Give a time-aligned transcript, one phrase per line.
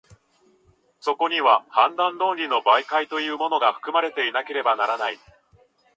[0.99, 5.19] そこには判断論理の媒介というものが、含まれていなければならない。